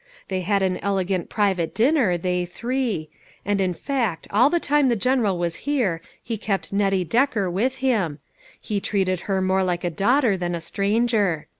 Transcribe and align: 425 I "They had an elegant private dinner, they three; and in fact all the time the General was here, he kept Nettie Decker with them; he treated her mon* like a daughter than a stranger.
425 0.29 0.33
I 0.33 0.33
"They 0.33 0.41
had 0.47 0.63
an 0.63 0.83
elegant 0.83 1.29
private 1.29 1.75
dinner, 1.75 2.17
they 2.17 2.43
three; 2.43 3.09
and 3.45 3.61
in 3.61 3.75
fact 3.75 4.25
all 4.31 4.49
the 4.49 4.59
time 4.59 4.89
the 4.89 4.95
General 4.95 5.37
was 5.37 5.57
here, 5.57 6.01
he 6.23 6.39
kept 6.39 6.73
Nettie 6.73 7.05
Decker 7.05 7.51
with 7.51 7.81
them; 7.81 8.17
he 8.59 8.79
treated 8.79 9.19
her 9.29 9.41
mon* 9.41 9.63
like 9.63 9.83
a 9.83 9.91
daughter 9.91 10.35
than 10.37 10.55
a 10.55 10.59
stranger. 10.59 11.45